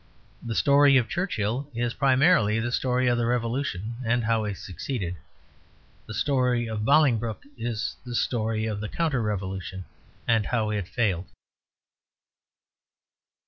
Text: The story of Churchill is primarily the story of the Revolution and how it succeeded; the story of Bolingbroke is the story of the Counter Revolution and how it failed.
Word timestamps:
The 0.41 0.55
story 0.55 0.97
of 0.97 1.07
Churchill 1.07 1.69
is 1.75 1.93
primarily 1.93 2.59
the 2.59 2.71
story 2.71 3.05
of 3.07 3.19
the 3.19 3.27
Revolution 3.27 3.97
and 4.03 4.23
how 4.23 4.45
it 4.45 4.57
succeeded; 4.57 5.15
the 6.07 6.15
story 6.15 6.65
of 6.67 6.83
Bolingbroke 6.83 7.43
is 7.55 7.95
the 8.03 8.15
story 8.15 8.65
of 8.65 8.79
the 8.79 8.89
Counter 8.89 9.21
Revolution 9.21 9.85
and 10.27 10.47
how 10.47 10.71
it 10.71 10.87
failed. 10.87 11.27